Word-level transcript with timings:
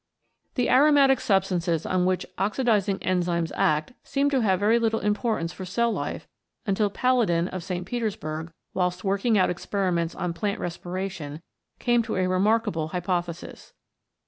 The 0.55 0.67
aromatic 0.67 1.19
substances 1.19 1.85
on 1.85 2.07
which 2.07 2.25
oxidising 2.39 3.03
enzymes 3.03 3.51
act 3.53 3.93
seemed 4.03 4.31
to 4.31 4.41
have 4.41 4.59
very 4.59 4.79
little 4.79 4.99
importance 5.01 5.53
for 5.53 5.63
cell 5.63 5.91
life 5.91 6.27
until 6.65 6.89
Palladin, 6.89 7.47
of 7.49 7.63
St. 7.63 7.85
Petersburg, 7.85 8.51
whilst 8.73 9.03
working 9.03 9.37
out 9.37 9.51
experiments 9.51 10.15
on 10.15 10.33
plant 10.33 10.59
respiration, 10.59 11.43
came 11.77 12.01
to 12.01 12.15
a 12.15 12.25
remarkable 12.25 12.87
hypothesis. 12.87 13.73